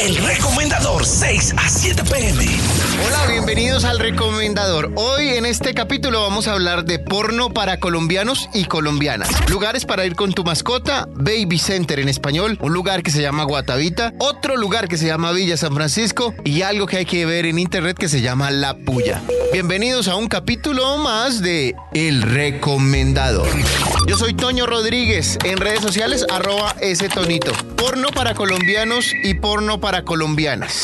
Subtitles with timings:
[0.00, 2.46] El recomendador 6 a 7 pm.
[3.04, 4.92] Hola, bienvenidos al recomendador.
[4.94, 9.28] Hoy en este capítulo vamos a hablar de porno para colombianos y colombianas.
[9.50, 13.42] Lugares para ir con tu mascota, Baby Center en español, un lugar que se llama
[13.42, 17.46] Guatavita, otro lugar que se llama Villa San Francisco y algo que hay que ver
[17.46, 19.20] en internet que se llama La Puya.
[19.52, 23.48] Bienvenidos a un capítulo más de El Recomendador.
[24.06, 27.52] Yo soy Toño Rodríguez, en redes sociales arroba ese tonito.
[27.76, 30.82] Porno para colombianos y porno para colombianas.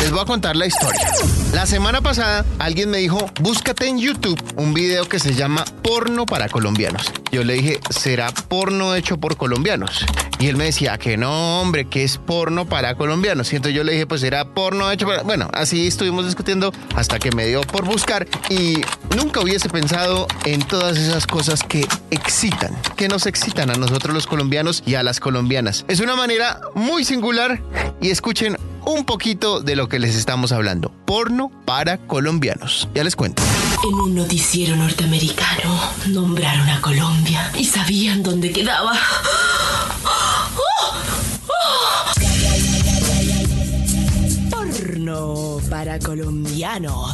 [0.00, 1.08] Les voy a contar la historia.
[1.52, 6.24] La semana pasada alguien me dijo, búscate en YouTube un video que se llama Porno
[6.24, 7.12] para colombianos.
[7.30, 10.06] Yo le dije, ¿será porno hecho por colombianos?
[10.38, 13.52] Y él me decía que no, hombre, que es porno para colombianos.
[13.52, 15.22] Y entonces yo le dije, pues será porno hecho para...
[15.22, 18.80] Bueno, así estuvimos discutiendo hasta que me dio por buscar y
[19.16, 24.26] nunca hubiese pensado en todas esas cosas que excitan, que nos excitan a nosotros los
[24.26, 25.84] colombianos y a las colombianas.
[25.88, 27.60] Es una manera muy singular
[28.00, 30.92] y escuchen un poquito de lo que les estamos hablando.
[31.06, 32.88] Porno para colombianos.
[32.94, 33.42] Ya les cuento.
[33.88, 38.92] En un noticiero norteamericano nombraron a Colombia y sabían dónde quedaba.
[45.98, 47.12] Colombianos.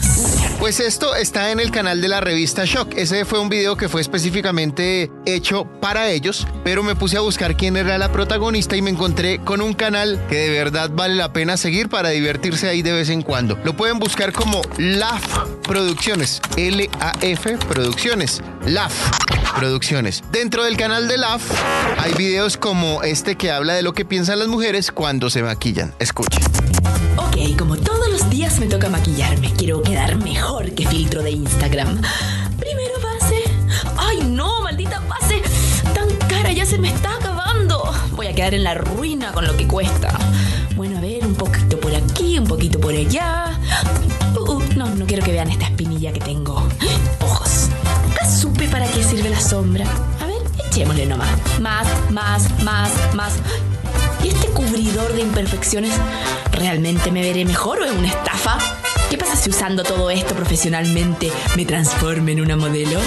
[0.59, 2.95] Pues esto está en el canal de la revista Shock.
[2.97, 7.57] Ese fue un video que fue específicamente hecho para ellos, pero me puse a buscar
[7.57, 11.33] quién era la protagonista y me encontré con un canal que de verdad vale la
[11.33, 13.59] pena seguir para divertirse ahí de vez en cuando.
[13.65, 15.25] Lo pueden buscar como LAF
[15.67, 18.95] Producciones, L-A-F Producciones, LAF
[19.57, 20.23] Producciones.
[20.33, 21.43] Dentro del canal de LAF
[21.99, 25.95] hay videos como este que habla de lo que piensan las mujeres cuando se maquillan.
[25.99, 26.56] Escuchen.
[27.17, 32.01] Ok, como todos los días me toca maquillarme, quiero quedar mejor que filtro de Instagram.
[32.59, 33.43] Primero base.
[33.97, 35.43] ¡Ay no, maldita base!
[35.95, 37.91] Tan cara, ya se me está acabando.
[38.13, 40.17] Voy a quedar en la ruina con lo que cuesta.
[40.77, 43.59] Bueno, a ver, un poquito por aquí, un poquito por allá.
[44.37, 46.67] Uh, uh, no, no quiero que vean esta espinilla que tengo.
[47.21, 47.69] Ojos.
[48.07, 49.87] Nunca supe para qué sirve la sombra.
[50.21, 51.31] A ver, echémosle nomás.
[51.61, 53.33] Más, más, más, más.
[54.27, 55.95] ¿Y este cubridor de imperfecciones
[56.51, 58.59] realmente me veré mejor o es una estafa?
[59.09, 62.99] ¿Qué pasa si usando todo esto profesionalmente me transforme en una modelo?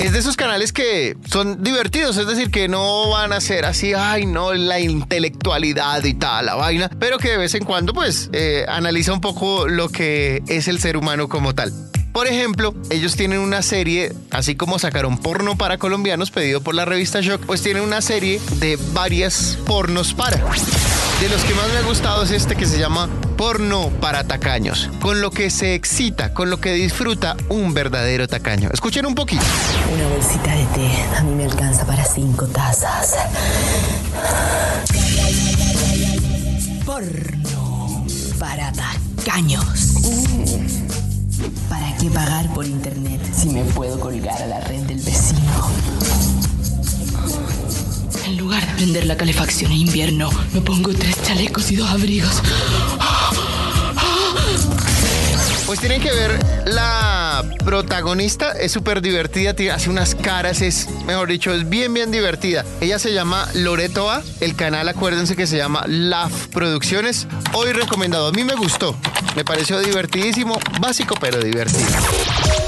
[0.00, 3.94] Es de esos canales que son divertidos, es decir, que no van a ser así,
[3.94, 8.30] ay no, la intelectualidad y tal, la vaina, pero que de vez en cuando pues
[8.32, 11.72] eh, analiza un poco lo que es el ser humano como tal.
[12.12, 16.84] Por ejemplo, ellos tienen una serie, así como sacaron porno para colombianos pedido por la
[16.84, 20.36] revista Shock, pues tienen una serie de varias pornos para.
[20.36, 24.90] De los que más me ha gustado es este que se llama Porno para tacaños,
[25.00, 28.68] con lo que se excita, con lo que disfruta un verdadero tacaño.
[28.72, 29.44] Escuchen un poquito.
[29.94, 33.14] Una bolsita de té a mí me alcanza para cinco tazas.
[36.84, 38.04] Porno
[38.38, 40.81] para tacaños.
[41.68, 45.40] ¿Para qué pagar por internet si me puedo colgar a la red del vecino?
[48.26, 52.42] En lugar de prender la calefacción en invierno, me pongo tres chalecos y dos abrigos.
[55.66, 57.31] Pues tienen que ver la
[57.64, 62.64] protagonista, es súper divertida, hace unas caras, es, mejor dicho, es bien, bien divertida.
[62.80, 67.26] Ella se llama Loreto A, el canal acuérdense que se llama LAF Producciones.
[67.52, 68.96] Hoy recomendado, a mí me gustó,
[69.36, 71.88] me pareció divertidísimo, básico pero divertido.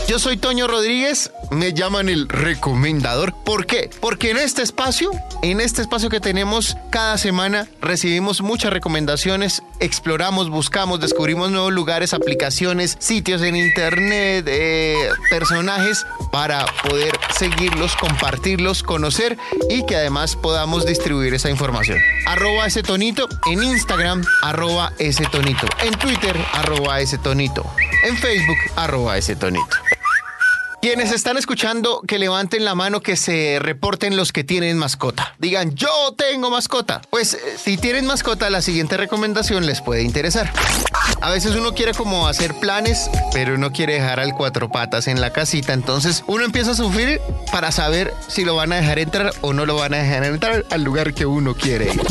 [0.07, 3.35] Yo soy Toño Rodríguez, me llaman el recomendador.
[3.43, 3.89] ¿Por qué?
[4.01, 5.11] Porque en este espacio,
[5.43, 12.13] en este espacio que tenemos cada semana, recibimos muchas recomendaciones, exploramos, buscamos, descubrimos nuevos lugares,
[12.13, 14.64] aplicaciones, sitios en internet, eh,
[15.31, 19.37] personajes para poder seguirlos, compartirlos, conocer
[19.69, 21.99] y que además podamos distribuir esa información.
[22.27, 25.67] Arroba ese tonito en Instagram, arroba ese tonito.
[25.83, 27.65] En Twitter, arroba ese tonito.
[28.05, 29.77] En Facebook, arroba ese tonito.
[30.85, 35.35] Quienes están escuchando, que levanten la mano, que se reporten los que tienen mascota.
[35.39, 37.01] Digan, yo tengo mascota.
[37.09, 40.53] Pues eh, si tienen mascota, la siguiente recomendación les puede interesar.
[41.23, 45.23] A veces uno quiere como hacer planes, pero no quiere dejar al cuatro patas en
[45.23, 45.73] la casita.
[45.73, 47.19] Entonces uno empieza a sufrir
[47.51, 50.67] para saber si lo van a dejar entrar o no lo van a dejar entrar
[50.71, 52.03] al lugar que uno quiere ir.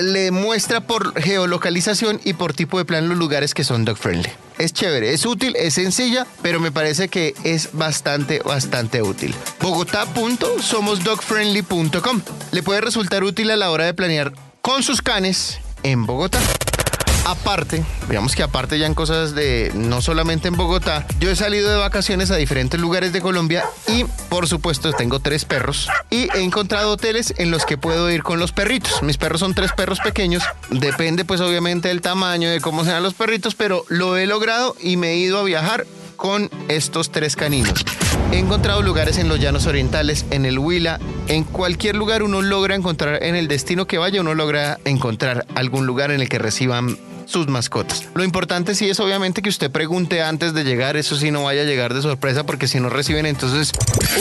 [0.00, 4.30] le muestra por geolocalización y por tipo de plan los lugares que son dog friendly.
[4.58, 9.32] Es chévere, es útil, es sencilla, pero me parece que es bastante, bastante útil.
[9.60, 16.40] Bogotá.somosdogfriendly.com le puede resultar útil a la hora de planear con sus canes en Bogotá.
[17.28, 21.70] Aparte, digamos que aparte ya en cosas de no solamente en Bogotá, yo he salido
[21.70, 26.40] de vacaciones a diferentes lugares de Colombia y por supuesto tengo tres perros y he
[26.40, 29.02] encontrado hoteles en los que puedo ir con los perritos.
[29.02, 33.12] Mis perros son tres perros pequeños, depende pues obviamente del tamaño, de cómo sean los
[33.12, 35.84] perritos, pero lo he logrado y me he ido a viajar
[36.16, 37.84] con estos tres caninos.
[38.32, 40.98] He encontrado lugares en los llanos orientales, en el Huila,
[41.28, 45.86] en cualquier lugar uno logra encontrar, en el destino que vaya uno logra encontrar algún
[45.86, 46.98] lugar en el que reciban
[47.28, 48.04] sus mascotas.
[48.14, 51.62] Lo importante sí es obviamente que usted pregunte antes de llegar, eso sí no vaya
[51.62, 53.72] a llegar de sorpresa porque si no reciben entonces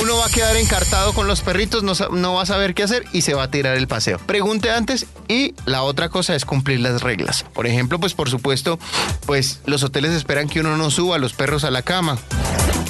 [0.02, 3.06] uno va a quedar encartado con los perritos, no, no va a saber qué hacer
[3.14, 4.20] y se va a tirar el paseo.
[4.20, 7.46] Pregunte antes y la otra cosa es cumplir las reglas.
[7.54, 8.78] Por ejemplo, pues por supuesto,
[9.26, 12.18] pues los hoteles esperan que uno no suba a los perros a la cama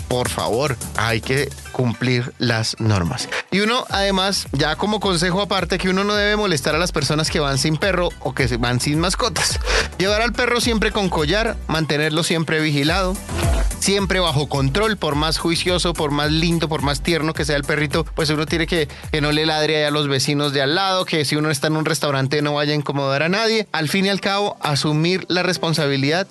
[0.07, 3.29] por favor, hay que cumplir las normas.
[3.51, 7.29] Y uno, además, ya como consejo aparte, que uno no debe molestar a las personas
[7.29, 9.59] que van sin perro o que van sin mascotas.
[9.97, 13.15] Llevar al perro siempre con collar, mantenerlo siempre vigilado,
[13.79, 17.63] siempre bajo control, por más juicioso, por más lindo, por más tierno que sea el
[17.63, 21.05] perrito, pues uno tiene que que no le ladre a los vecinos de al lado,
[21.05, 23.67] que si uno está en un restaurante no vaya a incomodar a nadie.
[23.71, 26.27] Al fin y al cabo, asumir la responsabilidad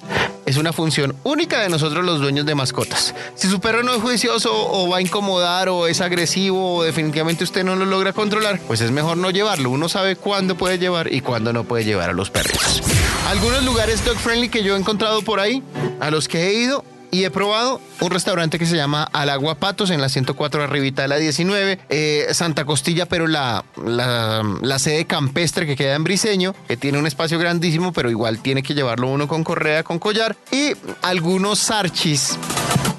[0.46, 3.14] es una función única de nosotros los dueños de mascotas.
[3.34, 7.44] Si su perro no es juicioso o va a incomodar o es agresivo o definitivamente
[7.44, 9.70] usted no lo logra controlar, pues es mejor no llevarlo.
[9.70, 12.80] Uno sabe cuándo puede llevar y cuándo no puede llevar a los perritos.
[13.28, 15.64] Algunos lugares dog friendly que yo he encontrado por ahí,
[15.98, 16.84] a los que he ido,
[17.16, 21.00] y he probado un restaurante que se llama Al Agua Patos en la 104 arribita
[21.00, 26.54] de la 19, eh, Santa Costilla, pero la, la, sede campestre que queda en Briseño,
[26.68, 30.36] que tiene un espacio grandísimo, pero igual tiene que llevarlo uno con correa, con collar,
[30.52, 32.38] y algunos sarchis.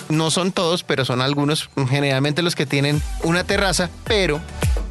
[0.09, 4.41] No son todos, pero son algunos, generalmente los que tienen una terraza, pero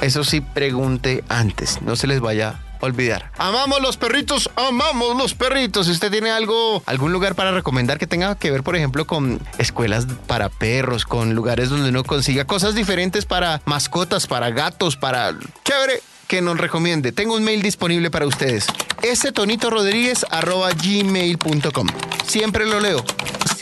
[0.01, 3.31] eso sí pregunte antes, no se les vaya olvidar.
[3.39, 5.87] Amamos los perritos, amamos los perritos.
[5.87, 9.41] Si usted tiene algo, algún lugar para recomendar que tenga que ver, por ejemplo, con
[9.59, 15.37] escuelas para perros, con lugares donde uno consiga cosas diferentes para mascotas, para gatos, para
[15.65, 17.13] chévere que nos recomiende.
[17.13, 18.67] Tengo un mail disponible para ustedes.
[19.03, 21.87] Ese tonito rodríguez gmail.com.
[22.27, 23.05] Siempre lo leo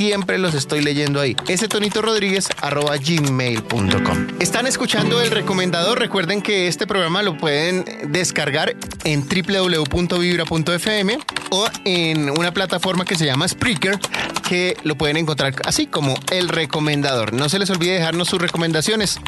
[0.05, 1.35] siempre los estoy leyendo ahí.
[1.49, 4.27] Ese tonito rodríguez arroba gmail.com.
[4.39, 5.99] Están escuchando el recomendador.
[5.99, 11.19] Recuerden que este programa lo pueden descargar en www.vibra.fm
[11.55, 14.01] o en una plataforma que se llama Spreaker
[14.49, 17.33] que lo pueden encontrar así como el recomendador.
[17.33, 19.21] No se les olvide dejarnos sus recomendaciones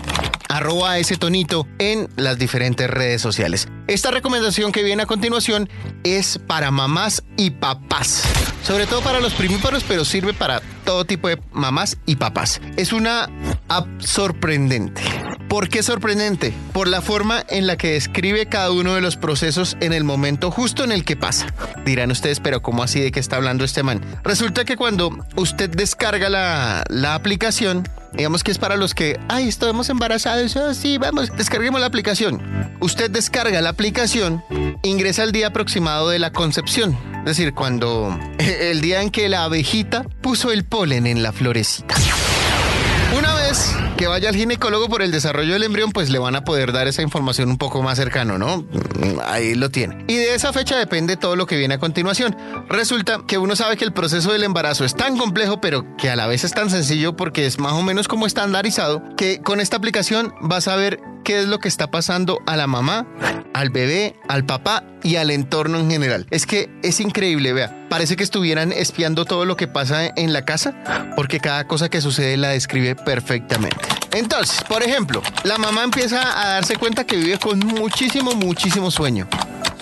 [0.48, 3.68] arroba ese tonito en las diferentes redes sociales.
[3.86, 5.68] Esta recomendación que viene a continuación
[6.02, 8.24] es para mamás y papás.
[8.64, 12.62] Sobre todo para los primíparos, pero sirve para todo tipo de mamás y papás.
[12.78, 13.28] Es una
[13.68, 15.02] app sorprendente.
[15.48, 16.54] ¿Por qué sorprendente?
[16.72, 20.50] Por la forma en la que describe cada uno de los procesos en el momento
[20.50, 21.46] justo en el que pasa.
[21.84, 24.00] Dirán ustedes, pero ¿cómo así de qué está hablando este man?
[24.24, 29.48] Resulta que cuando usted descarga la, la aplicación, digamos que es para los que, ay,
[29.48, 32.42] estamos embarazados, oh, sí, vamos, descarguemos la aplicación.
[32.80, 34.42] Usted descarga la aplicación,
[34.82, 39.44] ingresa el día aproximado de la concepción, es decir, cuando el día en que la
[39.44, 41.94] abejita puso el polen en la florecita.
[43.16, 46.44] Una vez que vaya al ginecólogo por el desarrollo del embrión, pues le van a
[46.44, 48.58] poder dar esa información un poco más cercano, ¿no?
[48.58, 50.04] Mm, ahí lo tiene.
[50.06, 52.36] Y de esa fecha depende todo lo que viene a continuación.
[52.68, 56.16] Resulta que uno sabe que el proceso del embarazo es tan complejo, pero que a
[56.16, 59.78] la vez es tan sencillo porque es más o menos como estandarizado, que con esta
[59.78, 63.06] aplicación vas a ver qué es lo que está pasando a la mamá,
[63.54, 66.26] al bebé, al papá y al entorno en general.
[66.30, 67.85] Es que es increíble, vea.
[67.88, 70.74] Parece que estuvieran espiando todo lo que pasa en la casa
[71.14, 73.86] porque cada cosa que sucede la describe perfectamente.
[74.12, 79.28] Entonces, por ejemplo, la mamá empieza a darse cuenta que vive con muchísimo, muchísimo sueño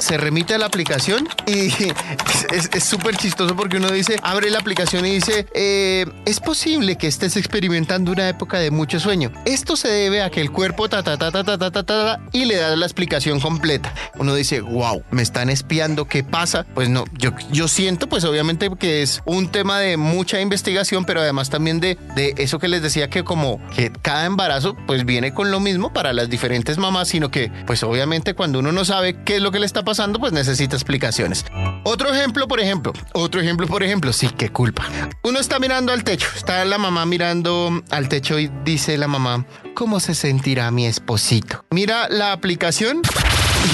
[0.04, 1.70] se remite a la aplicación y
[2.52, 7.06] es súper chistoso porque uno dice, abre la aplicación y dice, eh, es posible que
[7.06, 9.32] estés experimentando una época de mucho sueño.
[9.46, 12.20] Esto se debe a que el cuerpo ta ta ta ta ta ta ta, ta,
[12.32, 13.94] y le da la explicación completa.
[14.16, 16.66] Uno dice, wow, me están espiando, ¿qué pasa?
[16.74, 21.20] Pues no, yo, yo siento pues obviamente que es un tema de mucha investigación, pero
[21.20, 25.32] además también de, de eso que les decía que como que cada embarazo pues viene
[25.32, 29.22] con lo mismo para las diferentes mamás, sino que pues obviamente cuando uno no sabe
[29.24, 31.44] qué es lo que le está pasando, pues necesita explicaciones.
[31.84, 34.86] Otro ejemplo, por ejemplo, otro ejemplo, por ejemplo, sí, qué culpa.
[35.22, 39.46] Uno está mirando al techo, está la mamá mirando al techo y dice la mamá,
[39.74, 41.64] ¿cómo se sentirá mi esposito?
[41.70, 43.02] Mira la aplicación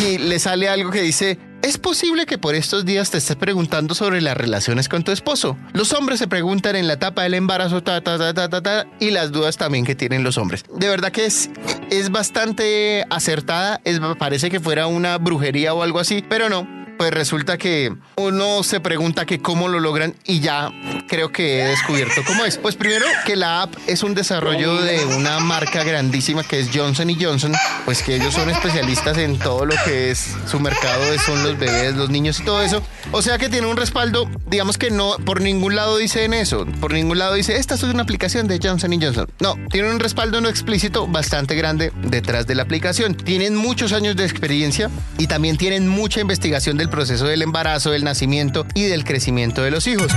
[0.01, 3.95] y le sale algo que dice, es posible que por estos días te estés preguntando
[3.95, 5.57] sobre las relaciones con tu esposo.
[5.73, 9.11] Los hombres se preguntan en la etapa del embarazo, ta, ta, ta, ta, ta, y
[9.11, 10.65] las dudas también que tienen los hombres.
[10.75, 11.51] De verdad que es,
[11.91, 13.81] es bastante acertada,
[14.19, 18.79] parece que fuera una brujería o algo así, pero no pues resulta que uno se
[18.79, 20.71] pregunta que cómo lo logran y ya
[21.09, 22.59] creo que he descubierto cómo es.
[22.59, 27.09] Pues primero que la app es un desarrollo de una marca grandísima que es Johnson
[27.19, 27.55] Johnson,
[27.87, 31.97] pues que ellos son especialistas en todo lo que es su mercado, son los bebés,
[31.97, 32.83] los niños y todo eso.
[33.13, 36.67] O sea que tiene un respaldo, digamos que no, por ningún lado dice en eso,
[36.83, 39.27] por ningún lado dice, esta es una aplicación de Johnson Johnson.
[39.39, 43.15] No, tiene un respaldo no explícito bastante grande detrás de la aplicación.
[43.15, 48.05] Tienen muchos años de experiencia y también tienen mucha investigación del proceso del embarazo, del
[48.05, 50.13] nacimiento y del crecimiento de los hijos.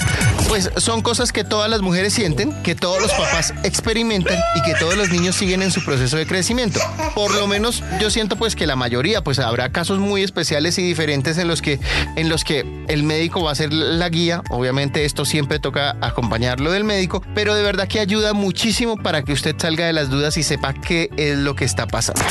[0.48, 4.76] Pues son cosas que todas las mujeres sienten, que todos los papás experimentan y que
[4.76, 6.80] todos los niños siguen en su proceso de crecimiento.
[7.16, 10.84] Por lo menos yo siento pues que la mayoría, pues habrá casos muy especiales y
[10.84, 11.80] diferentes en los que,
[12.16, 14.44] en los que el médico va a ser la guía.
[14.50, 19.34] Obviamente esto siempre toca acompañarlo del médico, pero de verdad que ayuda muchísimo para que
[19.34, 22.22] usted salga de las dudas y sepa qué es lo que está pasando.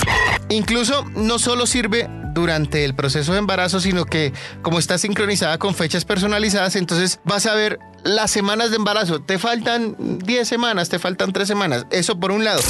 [0.49, 5.75] Incluso no solo sirve durante el proceso de embarazo, sino que como está sincronizada con
[5.75, 9.21] fechas personalizadas, entonces vas a ver las semanas de embarazo.
[9.21, 11.87] Te faltan 10 semanas, te faltan 3 semanas.
[11.91, 12.61] Eso por un lado.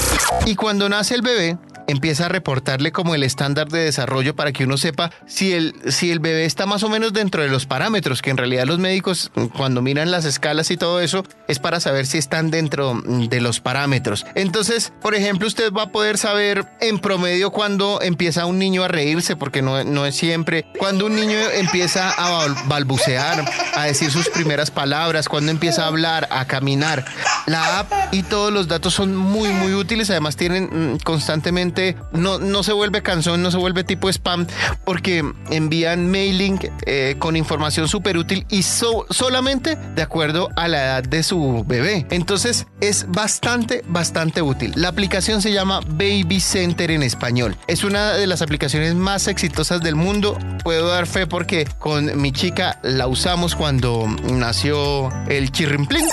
[0.46, 4.64] Y cuando nace el bebé, empieza a reportarle como el estándar de desarrollo para que
[4.64, 8.22] uno sepa si el, si el bebé está más o menos dentro de los parámetros,
[8.22, 12.06] que en realidad los médicos cuando miran las escalas y todo eso es para saber
[12.06, 14.24] si están dentro de los parámetros.
[14.34, 18.88] Entonces, por ejemplo, usted va a poder saber en promedio cuando empieza un niño a
[18.88, 24.28] reírse, porque no, no es siempre, cuando un niño empieza a balbucear, a decir sus
[24.28, 27.04] primeras palabras, cuando empieza a hablar, a caminar.
[27.46, 32.38] La app y todos los datos son muy, muy útiles, además tienen mm, constantemente no,
[32.38, 34.46] no se vuelve canción, no se vuelve tipo spam,
[34.84, 41.02] porque envían mailing eh, con información súper útil y solamente de acuerdo a la edad
[41.02, 42.06] de su bebé.
[42.10, 44.72] Entonces es bastante, bastante útil.
[44.76, 47.56] La aplicación se llama Baby Center en español.
[47.66, 50.38] Es una de las aplicaciones más exitosas del mundo.
[50.62, 56.06] Puedo dar fe porque con mi chica la usamos cuando nació el chirrimplín.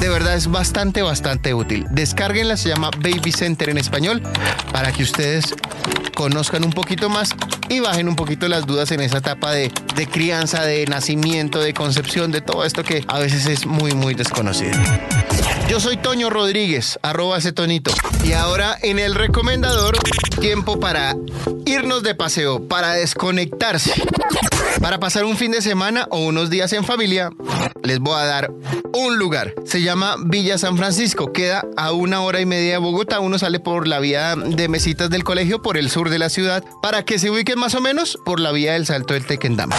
[0.00, 1.86] De verdad es bastante, bastante útil.
[1.90, 4.22] Descárguenla, se llama Baby Center en español
[4.72, 5.54] para que ustedes
[6.14, 7.30] conozcan un poquito más
[7.68, 11.72] y bajen un poquito las dudas en esa etapa de, de crianza, de nacimiento, de
[11.74, 14.72] concepción, de todo esto que a veces es muy, muy desconocido.
[15.68, 17.92] Yo soy Toño Rodríguez, arroba ese tonito.
[18.24, 19.96] Y ahora en el recomendador,
[20.40, 21.16] tiempo para
[21.64, 23.94] irnos de paseo, para desconectarse.
[24.80, 27.30] Para pasar un fin de semana o unos días en familia,
[27.82, 28.52] les voy a dar
[28.92, 29.54] un lugar.
[29.64, 31.32] Se llama Villa San Francisco.
[31.32, 33.20] Queda a una hora y media de Bogotá.
[33.20, 36.64] Uno sale por la vía de mesitas del colegio por el sur de la ciudad
[36.82, 39.76] para que se ubiquen más o menos por la vía del Salto del Tequendama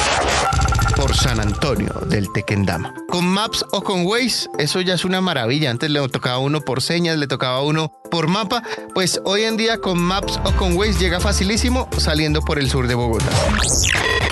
[0.95, 2.93] por San Antonio del Tequendama.
[3.09, 5.71] Con Maps o con Waze, eso ya es una maravilla.
[5.71, 8.63] Antes le tocaba uno por señas, le tocaba uno por mapa.
[8.93, 12.87] Pues hoy en día con Maps o con Waze llega facilísimo saliendo por el sur
[12.87, 13.31] de Bogotá.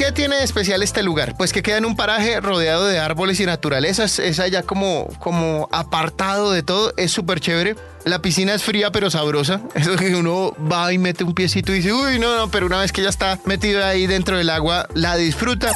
[0.01, 1.37] ¿Qué tiene de especial este lugar?
[1.37, 4.05] Pues que queda en un paraje rodeado de árboles y naturaleza.
[4.05, 6.91] Es allá como, como apartado de todo.
[6.97, 7.75] Es súper chévere.
[8.05, 9.61] La piscina es fría pero sabrosa.
[9.75, 12.79] Eso que uno va y mete un piecito y dice, uy, no, no, pero una
[12.79, 15.71] vez que ya está metido ahí dentro del agua, la disfruta.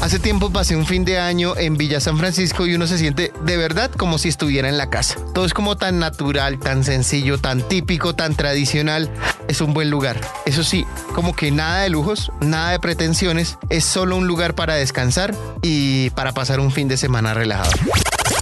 [0.00, 3.32] Hace tiempo pasé un fin de año en Villa San Francisco y uno se siente
[3.44, 5.16] de verdad como si estuviera en la casa.
[5.32, 9.10] Todo es como tan natural, tan sencillo, tan típico, tan tradicional.
[9.48, 10.20] Es un buen lugar.
[10.46, 13.58] Eso sí, como que nada de lujos, nada de pretensiones.
[13.70, 17.70] Es solo un lugar para descansar y para pasar un fin de semana relajado.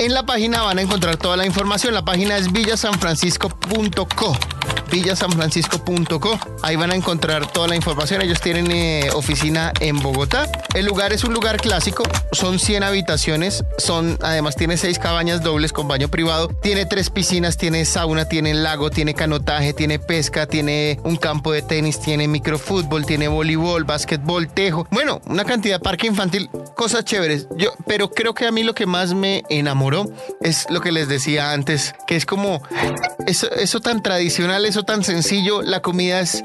[0.01, 1.93] En la página van a encontrar toda la información.
[1.93, 4.60] La página es villasanfrancisco.co
[4.91, 6.39] villasanfrancisco.co.
[6.63, 8.23] Ahí van a encontrar toda la información.
[8.23, 10.51] Ellos tienen eh, oficina en Bogotá.
[10.75, 12.03] El lugar es un lugar clásico.
[12.33, 13.65] Son 100 habitaciones.
[13.79, 16.49] Son, además, tiene seis cabañas dobles con baño privado.
[16.49, 21.63] Tiene tres piscinas, tiene sauna, tiene lago, tiene canotaje, tiene pesca, tiene un campo de
[21.63, 24.87] tenis, tiene microfútbol, tiene voleibol, básquetbol, tejo.
[24.91, 27.47] Bueno, una cantidad de parque infantil, cosas chéveres.
[27.57, 31.09] Yo, pero creo que a mí lo que más me enamoró es lo que les
[31.09, 32.63] decía antes, que es como
[33.27, 35.63] eso, eso tan tradicional, eso tan sencillo.
[35.63, 36.43] La comida es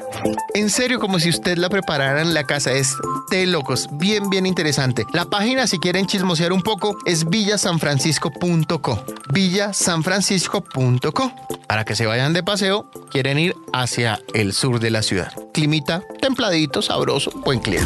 [0.53, 2.71] en serio como si usted la preparara en la casa.
[2.71, 2.95] Es
[3.29, 5.05] de locos, bien, bien interesante.
[5.13, 9.05] La página, si quieren chismosear un poco, es villasanfrancisco.co.
[9.33, 11.31] Villasanfrancisco.co.
[11.67, 15.33] Para que se vayan de paseo, quieren ir hacia el sur de la ciudad.
[15.53, 17.85] Climita templadito, sabroso, buen clima.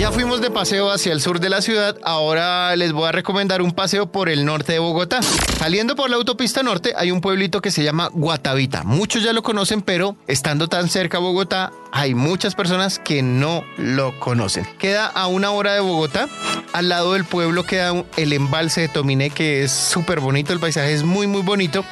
[0.00, 3.60] Ya fuimos de paseo hacia el sur de la ciudad, ahora les voy a recomendar
[3.60, 5.20] un paseo por el norte de Bogotá.
[5.58, 8.82] Saliendo por la autopista norte hay un pueblito que se llama Guatavita.
[8.82, 13.62] Muchos ya lo conocen, pero estando tan cerca a Bogotá, hay muchas personas que no
[13.76, 14.66] lo conocen.
[14.78, 16.30] Queda a una hora de Bogotá.
[16.72, 20.94] Al lado del pueblo queda el embalse de Tominé, que es súper bonito, el paisaje
[20.94, 21.84] es muy, muy bonito.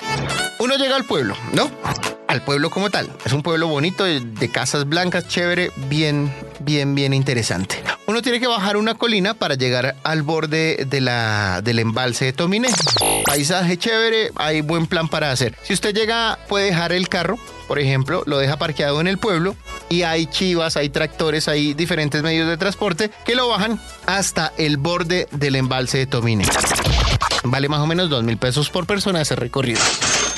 [0.61, 1.71] Uno llega al pueblo, ¿no?
[2.29, 3.11] Al pueblo como tal.
[3.25, 7.83] Es un pueblo bonito, de casas blancas, chévere, bien, bien, bien interesante.
[8.07, 12.33] Uno tiene que bajar una colina para llegar al borde de la, del embalse de
[12.35, 12.69] Tominé.
[13.25, 15.57] Paisaje chévere, hay buen plan para hacer.
[15.63, 19.57] Si usted llega, puede dejar el carro, por ejemplo, lo deja parqueado en el pueblo
[19.89, 24.77] y hay chivas, hay tractores, hay diferentes medios de transporte que lo bajan hasta el
[24.77, 26.45] borde del embalse de Tominé.
[27.45, 29.81] Vale más o menos dos mil pesos por persona ese recorrido.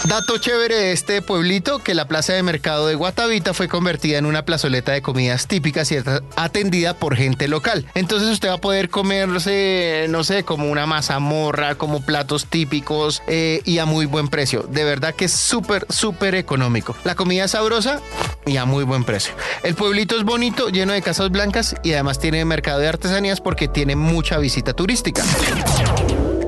[0.07, 4.25] Dato chévere de este pueblito, que la plaza de mercado de Guatavita fue convertida en
[4.25, 5.99] una plazoleta de comidas típicas y
[6.37, 7.87] atendida por gente local.
[7.95, 13.61] Entonces usted va a poder comerse, no sé, como una mazamorra, como platos típicos eh,
[13.66, 14.62] y a muy buen precio.
[14.62, 16.97] De verdad que es súper, súper económico.
[17.04, 18.00] La comida es sabrosa
[18.47, 19.35] y a muy buen precio.
[19.62, 23.69] El pueblito es bonito, lleno de casas blancas y además tiene mercado de artesanías porque
[23.69, 25.23] tiene mucha visita turística.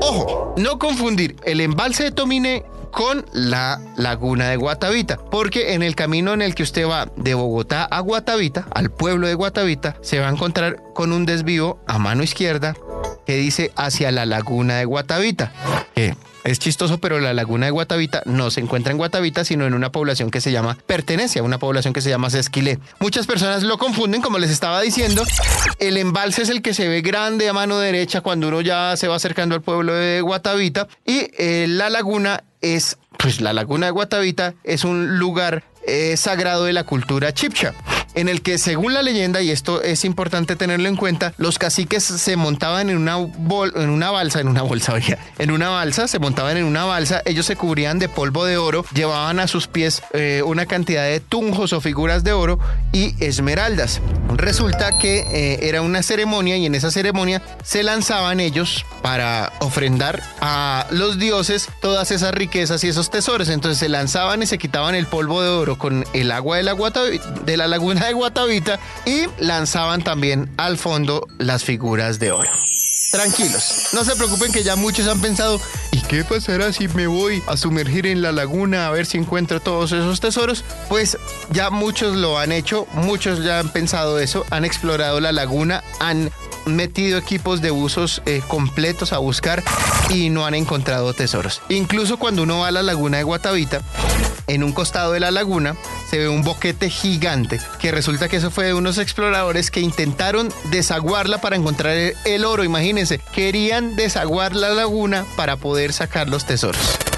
[0.00, 5.96] Ojo, no confundir el embalse de Tomine con la laguna de Guatavita, porque en el
[5.96, 10.20] camino en el que usted va de Bogotá a Guatavita, al pueblo de Guatavita, se
[10.20, 12.76] va a encontrar con un desvío a mano izquierda
[13.26, 15.52] que dice hacia la laguna de Guatavita.
[16.44, 19.92] Es chistoso, pero la laguna de Guatavita no se encuentra en Guatavita, sino en una
[19.92, 22.80] población que se llama, pertenece a una población que se llama Sesquilé.
[22.98, 25.22] Muchas personas lo confunden, como les estaba diciendo.
[25.78, 29.06] El embalse es el que se ve grande a mano derecha cuando uno ya se
[29.06, 33.92] va acercando al pueblo de Guatavita y eh, la laguna es, pues la laguna de
[33.92, 37.74] Guatavita es un lugar eh, sagrado de la cultura chipcha
[38.14, 42.04] en el que según la leyenda, y esto es importante tenerlo en cuenta, los caciques
[42.04, 44.94] se montaban en una, en una balsa, en una bolsa,
[45.38, 48.84] en una balsa, se montaban en una balsa, ellos se cubrían de polvo de oro,
[48.94, 52.58] llevaban a sus pies eh, una cantidad de tunjos o figuras de oro
[52.92, 54.00] y esmeraldas.
[54.36, 60.22] Resulta que eh, era una ceremonia y en esa ceremonia se lanzaban ellos para ofrendar
[60.40, 63.48] a los dioses todas esas riquezas y esos tesoros.
[63.48, 66.74] Entonces se lanzaban y se quitaban el polvo de oro con el agua de la,
[67.44, 72.50] de la laguna de Guatavita y lanzaban también al fondo las figuras de oro.
[73.10, 75.60] Tranquilos, no se preocupen que ya muchos han pensado,
[75.90, 79.60] ¿y qué pasará si me voy a sumergir en la laguna a ver si encuentro
[79.60, 80.64] todos esos tesoros?
[80.88, 81.18] Pues
[81.50, 86.30] ya muchos lo han hecho, muchos ya han pensado eso, han explorado la laguna, han
[86.64, 89.62] metido equipos de buzos eh, completos a buscar
[90.08, 91.60] y no han encontrado tesoros.
[91.68, 93.82] Incluso cuando uno va a la laguna de Guatavita,
[94.52, 95.76] en un costado de la laguna
[96.08, 100.50] se ve un boquete gigante, que resulta que eso fue de unos exploradores que intentaron
[100.70, 107.11] desaguarla para encontrar el oro, imagínense, querían desaguar la laguna para poder sacar los tesoros.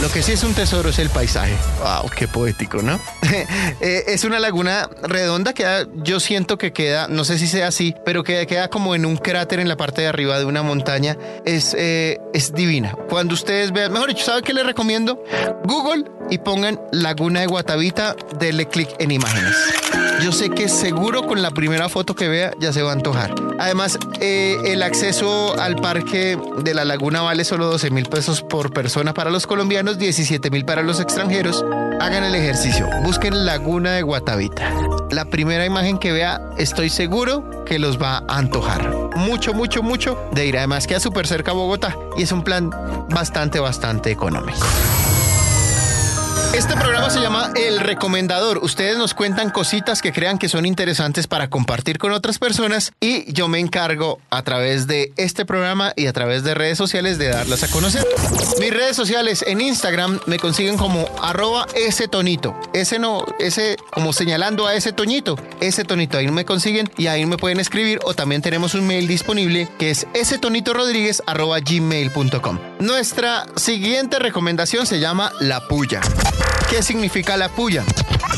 [0.00, 1.54] Lo que sí es un tesoro es el paisaje.
[1.82, 2.10] ¡Wow!
[2.16, 2.98] ¡Qué poético, ¿no?
[3.82, 7.94] Eh, es una laguna redonda que yo siento que queda, no sé si sea así,
[8.04, 11.16] pero que queda como en un cráter en la parte de arriba de una montaña.
[11.46, 12.94] Es, eh, es divina.
[13.08, 15.22] Cuando ustedes vean, mejor dicho, ¿sabe qué les recomiendo?
[15.64, 19.54] Google y pongan Laguna de Guatavita, denle clic en imágenes.
[20.22, 23.34] Yo sé que seguro con la primera foto que vea ya se va a antojar.
[23.58, 28.72] Además, eh, el acceso al parque de la laguna vale solo 12 mil pesos por
[28.72, 31.64] persona para los colombianos, 17 mil para los extranjeros.
[32.00, 34.72] Hagan el ejercicio, busquen Laguna de Guatavita.
[35.10, 38.90] La primera imagen que vea, estoy seguro que los va a antojar.
[39.16, 40.58] Mucho, mucho, mucho de ir.
[40.58, 42.70] Además, queda súper cerca a Bogotá y es un plan
[43.10, 44.66] bastante, bastante económico.
[46.52, 48.58] Este programa se llama El Recomendador.
[48.58, 53.32] Ustedes nos cuentan cositas que crean que son interesantes para compartir con otras personas y
[53.32, 57.28] yo me encargo a través de este programa y a través de redes sociales de
[57.28, 58.04] darlas a conocer.
[58.58, 62.58] Mis redes sociales en Instagram me consiguen como arroba ese tonito.
[62.72, 65.36] Ese no, ese como señalando a ese toñito.
[65.60, 69.06] Ese tonito ahí me consiguen y ahí me pueden escribir o también tenemos un mail
[69.06, 72.58] disponible que es ese tonito rodríguez gmail.com.
[72.80, 76.00] Nuestra siguiente recomendación se llama La Puya.
[76.70, 77.84] ¿Qué significa la puya?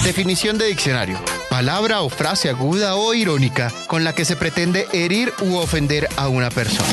[0.05, 1.21] Definición de diccionario.
[1.51, 6.29] Palabra o frase aguda o irónica con la que se pretende herir u ofender a
[6.29, 6.89] una persona.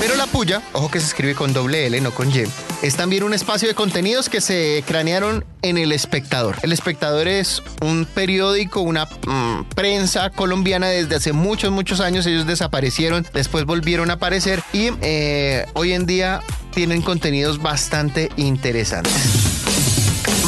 [0.00, 2.44] Pero la puya, ojo que se escribe con doble L, no con Y,
[2.80, 6.56] es también un espacio de contenidos que se cranearon en El Espectador.
[6.62, 12.24] El Espectador es un periódico, una mm, prensa colombiana desde hace muchos, muchos años.
[12.24, 16.40] Ellos desaparecieron, después volvieron a aparecer y eh, hoy en día
[16.72, 19.67] tienen contenidos bastante interesantes.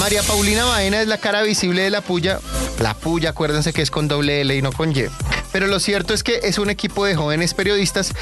[0.01, 2.41] María Paulina Baena es la cara visible de la puya.
[2.81, 5.05] La puya, acuérdense que es con doble L y no con Y.
[5.53, 8.15] Pero lo cierto es que es un equipo de jóvenes periodistas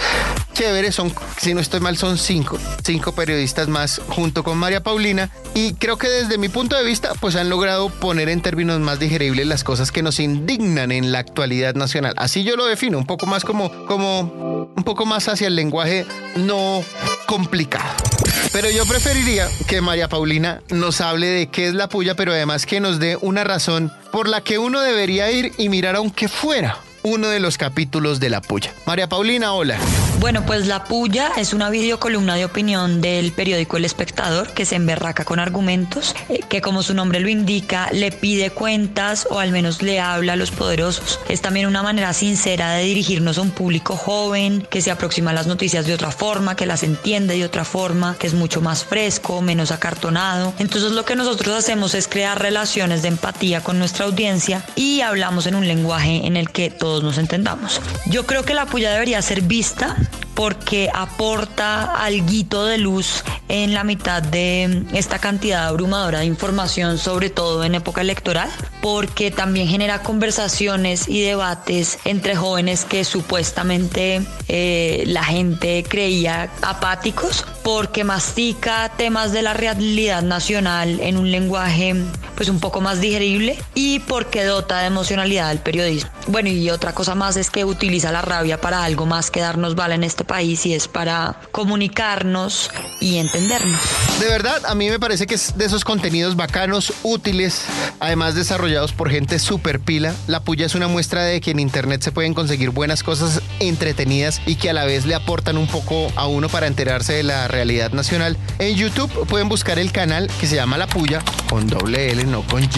[0.55, 0.97] chéveres.
[0.97, 2.59] Son, si no estoy mal, son cinco.
[2.83, 5.31] Cinco periodistas más junto con María Paulina.
[5.55, 8.99] Y creo que desde mi punto de vista, pues han logrado poner en términos más
[8.99, 12.15] digeribles las cosas que nos indignan en la actualidad nacional.
[12.17, 16.07] Así yo lo defino, un poco más como, como, un poco más hacia el lenguaje
[16.35, 16.83] no
[17.27, 18.18] complicado.
[18.53, 22.67] Pero yo preferiría que María Paulina nos hable de qué es la puya, pero además
[22.67, 26.79] que nos dé una razón por la que uno debería ir y mirar aunque fuera
[27.03, 28.73] uno de los capítulos de La Puya.
[28.87, 29.79] María Paulina, hola.
[30.21, 34.75] Bueno, pues La Puya es una videocolumna de opinión del periódico El Espectador que se
[34.75, 39.53] emberraca con argumentos, eh, que como su nombre lo indica, le pide cuentas o al
[39.53, 41.21] menos le habla a los poderosos.
[41.29, 45.35] Es también una manera sincera de dirigirnos a un público joven que se aproxima a
[45.35, 48.85] las noticias de otra forma, que las entiende de otra forma, que es mucho más
[48.85, 50.53] fresco, menos acartonado.
[50.59, 55.47] Entonces lo que nosotros hacemos es crear relaciones de empatía con nuestra audiencia y hablamos
[55.47, 57.81] en un lenguaje en el que todos nos entendamos.
[58.07, 59.97] Yo creo que la puya debería ser vista
[60.39, 67.29] porque aporta algo de luz en la mitad de esta cantidad abrumadora de información, sobre
[67.29, 68.49] todo en época electoral,
[68.81, 77.45] porque también genera conversaciones y debates entre jóvenes que supuestamente eh, la gente creía apáticos,
[77.65, 81.97] porque mastica temas de la realidad nacional en un lenguaje
[82.37, 86.09] pues un poco más digerible y porque dota de emocionalidad al periodismo.
[86.29, 89.75] Bueno, y otra cosa más es que utiliza la rabia para algo más que darnos
[89.75, 93.81] bala en este país y es para comunicarnos y entendernos.
[94.21, 97.65] De verdad, a mí me parece que es de esos contenidos bacanos, útiles,
[97.99, 100.15] además desarrollados por gente súper pila.
[100.29, 104.41] La puya es una muestra de que en internet se pueden conseguir buenas cosas entretenidas
[104.47, 107.49] y que a la vez le aportan un poco a uno para enterarse de la
[107.49, 108.37] realidad nacional.
[108.61, 112.43] En YouTube pueden buscar el canal que se llama La Puya, con doble L, no
[112.43, 112.69] con Y.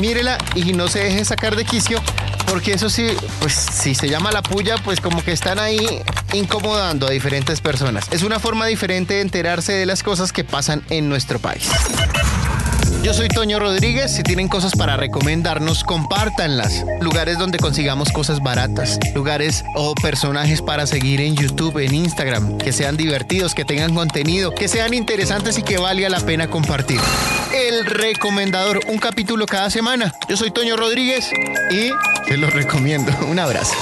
[0.00, 2.00] Mírela y no se deje sacar de quicio
[2.50, 3.08] porque eso sí,
[3.40, 8.06] pues si se llama la puya, pues como que están ahí incomodando a diferentes personas.
[8.10, 11.68] Es una forma diferente de enterarse de las cosas que pasan en nuestro país.
[13.02, 14.12] Yo soy Toño Rodríguez.
[14.12, 16.84] Si tienen cosas para recomendarnos, compártanlas.
[17.00, 18.98] Lugares donde consigamos cosas baratas.
[19.14, 22.58] Lugares o personajes para seguir en YouTube, en Instagram.
[22.58, 27.00] Que sean divertidos, que tengan contenido, que sean interesantes y que valga la pena compartir.
[27.54, 30.12] El recomendador, un capítulo cada semana.
[30.28, 31.30] Yo soy Toño Rodríguez
[31.70, 31.90] y
[32.28, 33.12] te lo recomiendo.
[33.28, 33.74] Un abrazo.